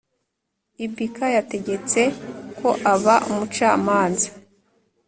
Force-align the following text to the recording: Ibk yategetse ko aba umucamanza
Ibk 0.85 1.15
yategetse 1.35 2.01
ko 2.59 2.69
aba 2.93 3.15
umucamanza 3.29 4.29